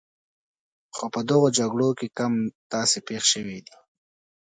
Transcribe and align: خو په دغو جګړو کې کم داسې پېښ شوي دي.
خو 0.95 1.05
په 1.13 1.19
دغو 1.29 1.47
جګړو 1.57 1.89
کې 1.99 2.07
کم 2.17 2.33
داسې 2.73 2.97
پېښ 3.07 3.23
شوي 3.33 3.59
دي. 3.65 3.75